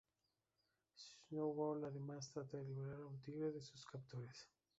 [1.29, 4.47] Snowball, además, trata de liberar aun tigre de sus captores.